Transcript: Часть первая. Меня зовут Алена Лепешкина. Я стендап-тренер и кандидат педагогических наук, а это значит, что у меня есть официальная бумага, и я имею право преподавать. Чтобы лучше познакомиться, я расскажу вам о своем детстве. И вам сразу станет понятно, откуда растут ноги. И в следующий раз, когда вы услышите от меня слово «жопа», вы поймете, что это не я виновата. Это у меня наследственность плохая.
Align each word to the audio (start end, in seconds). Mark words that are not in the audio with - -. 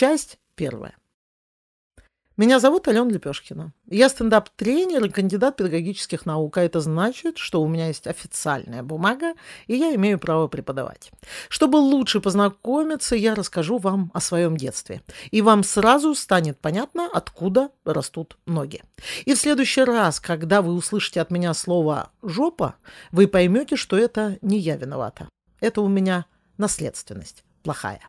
Часть 0.00 0.38
первая. 0.54 0.96
Меня 2.38 2.58
зовут 2.58 2.88
Алена 2.88 3.10
Лепешкина. 3.10 3.74
Я 3.84 4.08
стендап-тренер 4.08 5.04
и 5.04 5.10
кандидат 5.10 5.58
педагогических 5.58 6.24
наук, 6.24 6.56
а 6.56 6.62
это 6.62 6.80
значит, 6.80 7.36
что 7.36 7.60
у 7.60 7.68
меня 7.68 7.88
есть 7.88 8.06
официальная 8.06 8.82
бумага, 8.82 9.34
и 9.66 9.76
я 9.76 9.94
имею 9.96 10.18
право 10.18 10.48
преподавать. 10.48 11.12
Чтобы 11.50 11.76
лучше 11.76 12.22
познакомиться, 12.22 13.14
я 13.14 13.34
расскажу 13.34 13.76
вам 13.76 14.10
о 14.14 14.22
своем 14.22 14.56
детстве. 14.56 15.02
И 15.32 15.42
вам 15.42 15.62
сразу 15.62 16.14
станет 16.14 16.58
понятно, 16.58 17.06
откуда 17.12 17.68
растут 17.84 18.38
ноги. 18.46 18.82
И 19.26 19.34
в 19.34 19.38
следующий 19.38 19.84
раз, 19.84 20.18
когда 20.18 20.62
вы 20.62 20.72
услышите 20.72 21.20
от 21.20 21.30
меня 21.30 21.52
слово 21.52 22.10
«жопа», 22.22 22.76
вы 23.12 23.28
поймете, 23.28 23.76
что 23.76 23.98
это 23.98 24.38
не 24.40 24.58
я 24.58 24.78
виновата. 24.78 25.28
Это 25.60 25.82
у 25.82 25.88
меня 25.88 26.24
наследственность 26.56 27.44
плохая. 27.62 28.00